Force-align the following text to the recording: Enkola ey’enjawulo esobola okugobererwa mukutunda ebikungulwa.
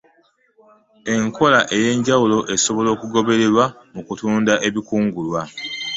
Enkola 1.13 1.59
ey’enjawulo 1.77 2.37
esobola 2.55 2.89
okugobererwa 2.95 3.65
mukutunda 3.93 4.53
ebikungulwa. 4.67 5.41